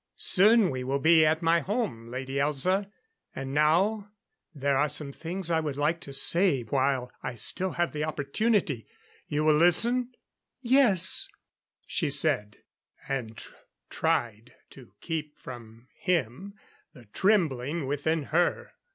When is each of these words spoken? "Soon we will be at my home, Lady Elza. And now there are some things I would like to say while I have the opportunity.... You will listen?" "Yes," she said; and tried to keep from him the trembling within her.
"Soon 0.15 0.71
we 0.71 0.83
will 0.83 0.97
be 0.97 1.23
at 1.27 1.43
my 1.43 1.59
home, 1.59 2.07
Lady 2.07 2.37
Elza. 2.37 2.89
And 3.35 3.53
now 3.53 4.09
there 4.51 4.75
are 4.75 4.89
some 4.89 5.11
things 5.11 5.51
I 5.51 5.59
would 5.59 5.77
like 5.77 6.01
to 6.01 6.11
say 6.11 6.63
while 6.63 7.11
I 7.21 7.33
have 7.75 7.91
the 7.93 8.03
opportunity.... 8.03 8.87
You 9.27 9.43
will 9.43 9.57
listen?" 9.57 10.13
"Yes," 10.59 11.27
she 11.85 12.09
said; 12.09 12.63
and 13.07 13.43
tried 13.91 14.55
to 14.71 14.93
keep 15.01 15.37
from 15.37 15.87
him 15.99 16.55
the 16.95 17.05
trembling 17.05 17.85
within 17.85 18.23
her. 18.33 18.71